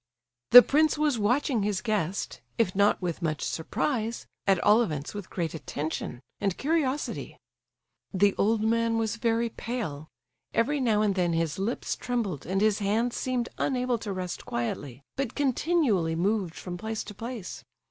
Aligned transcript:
The 0.49 0.63
prince 0.63 0.97
was 0.97 1.19
watching 1.19 1.61
his 1.61 1.79
guest, 1.83 2.41
if 2.57 2.75
not 2.75 2.99
with 3.03 3.21
much 3.21 3.43
surprise, 3.43 4.25
at 4.47 4.57
all 4.63 4.81
events 4.81 5.13
with 5.13 5.29
great 5.29 5.53
attention 5.53 6.21
and 6.39 6.57
curiosity. 6.57 7.37
The 8.11 8.33
old 8.35 8.63
man 8.63 8.97
was 8.97 9.17
very 9.17 9.49
pale; 9.49 10.07
every 10.55 10.79
now 10.79 11.03
and 11.03 11.13
then 11.13 11.33
his 11.33 11.59
lips 11.59 11.95
trembled, 11.95 12.47
and 12.47 12.61
his 12.61 12.79
hands 12.79 13.15
seemed 13.15 13.49
unable 13.59 13.99
to 13.99 14.11
rest 14.11 14.43
quietly, 14.43 15.03
but 15.17 15.35
continually 15.35 16.15
moved 16.15 16.55
from 16.55 16.79
place 16.79 17.03
to 17.03 17.13
place. 17.13 17.63